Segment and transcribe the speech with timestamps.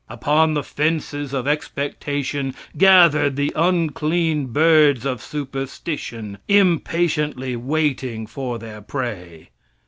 [0.09, 8.81] Upon the fences of expectation gathered the unclean birds of superstition, impatiently waiting for their
[8.81, 9.49] prey.